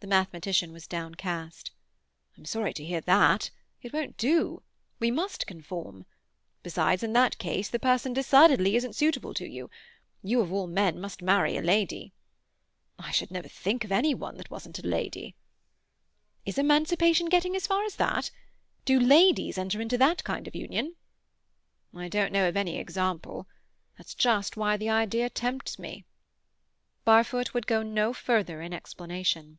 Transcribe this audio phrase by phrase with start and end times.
[0.00, 1.72] The mathematician was downcast.
[2.38, 3.50] "I'm sorry to hear that.
[3.82, 4.62] It won't do.
[5.00, 6.06] We must conform.
[6.62, 9.68] Besides, in that case the person decidedly isn't suitable to you.
[10.22, 12.12] You of all men must marry a lady."
[13.00, 15.34] "I should never think of any one that wasn't a lady."
[16.44, 18.30] "Is emancipation getting as far as that?
[18.84, 20.94] Do ladies enter into that kind of union?"
[21.92, 23.48] "I don't know of any example.
[23.98, 26.04] That's just why the idea tempts me."
[27.04, 29.58] Barfoot would go no further in explanation.